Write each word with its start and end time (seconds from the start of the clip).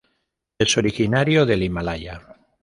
Es 0.57 0.77
originaria 0.79 1.45
del 1.45 1.61
Himalaya. 1.61 2.25